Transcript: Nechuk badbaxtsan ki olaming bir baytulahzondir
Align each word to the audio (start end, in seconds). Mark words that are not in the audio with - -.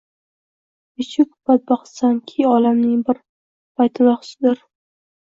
Nechuk 1.01 1.35
badbaxtsan 1.51 2.19
ki 2.33 2.49
olaming 2.57 3.07
bir 3.13 3.23
baytulahzondir 3.79 4.69